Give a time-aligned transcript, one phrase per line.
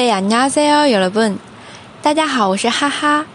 [0.00, 1.20] 对呀，你好，塞哟，有了不？
[2.00, 3.26] 大家好，我是哈哈。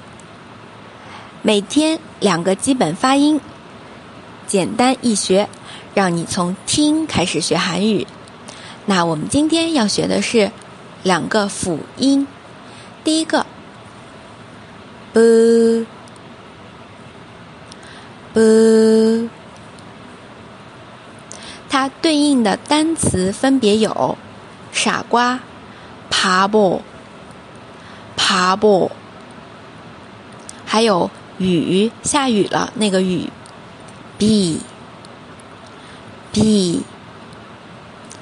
[1.44, 3.40] 每天两个基本发音，
[4.48, 5.48] 简单易学，
[5.94, 8.08] 让你从听开始学韩语。
[8.88, 10.50] 那我们今天要学的是
[11.04, 12.26] 两个辅音，
[13.04, 13.46] 第一个
[15.14, 15.86] ，b
[18.34, 19.30] b，
[21.70, 24.18] 它对应的单词分别有
[24.72, 25.40] 傻瓜。
[26.10, 26.82] 爬坡，
[28.16, 28.92] 爬坡，
[30.66, 33.30] 还有雨，下雨了那个雨
[34.18, 34.64] ，b，b，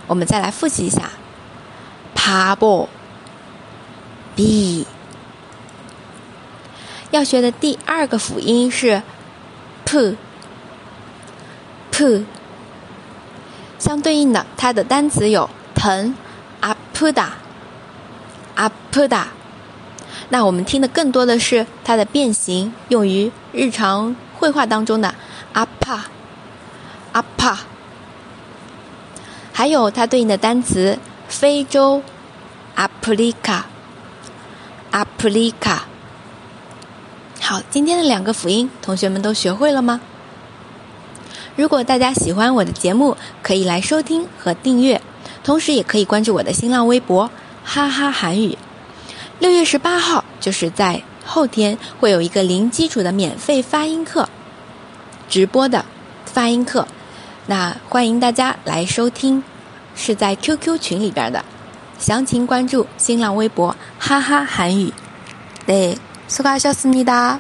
[0.08, 1.12] 我们再来复习一下，
[2.14, 2.90] 爬坡
[4.36, 4.86] ，b，
[7.12, 9.02] 要学的第二个辅音是
[9.86, 10.18] p，p，
[13.78, 16.16] 相对应的它的单词有疼，
[16.62, 17.43] 阿扑达。
[18.56, 19.28] 阿普达，
[20.30, 25.16] 那我们听的更多的是它的变形，用于日常绘画当中的
[25.54, 26.06] 阿帕
[27.12, 27.60] 阿帕，
[29.52, 32.02] 还有它对应的单词非洲
[32.76, 33.66] 阿普利卡
[34.92, 35.86] 阿普利卡。
[37.42, 40.00] 好，今天的两个辅音，同学们都学会了吗？
[41.56, 45.02] 如果大家喜欢我的节目，可以来收听和订阅，
[45.44, 47.30] 同时也可以关注我的新浪微博。
[47.65, 48.57] 哈哈韩语，
[49.39, 54.29] 六月十八号就是在后天会有一个零基础的免费发音课，
[55.29, 55.85] 直播的
[56.25, 56.89] 发音课，
[57.47, 59.43] 那欢迎大家来收听，
[59.95, 61.45] 是在 QQ 群里边的，
[61.99, 64.93] 详情关注新浪微博哈哈韩语，
[65.67, 67.39] 对，수고하셨습니다